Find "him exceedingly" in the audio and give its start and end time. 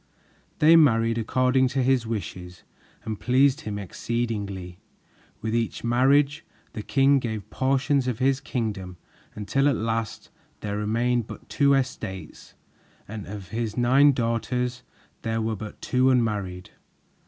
3.61-4.79